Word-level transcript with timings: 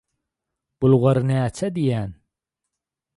–Bulgary 0.85 1.23
näçe 1.29 1.69
diýýäň? 1.77 2.09